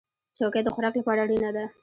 چوکۍ 0.37 0.61
د 0.63 0.69
خوراک 0.75 0.93
لپاره 0.99 1.19
اړینه 1.25 1.49
ده. 1.55 1.65